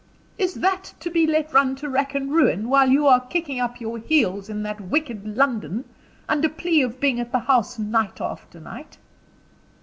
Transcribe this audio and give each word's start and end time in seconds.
"Is 0.39 0.55
that 0.55 0.95
to 1.01 1.11
be 1.11 1.27
let 1.27 1.53
run 1.53 1.75
to 1.75 1.87
rack 1.87 2.15
and 2.15 2.31
ruin, 2.31 2.69
while 2.69 2.89
you 2.89 3.05
are 3.05 3.19
kicking 3.19 3.59
up 3.59 3.79
your 3.79 3.99
heels 3.99 4.49
in 4.49 4.63
that 4.63 4.81
wicked 4.81 5.37
London, 5.37 5.85
under 6.27 6.49
plea 6.49 6.81
of 6.81 6.99
being 6.99 7.19
at 7.19 7.31
the 7.31 7.37
House 7.37 7.77
night 7.77 8.19
after 8.19 8.59
night?" 8.59 8.97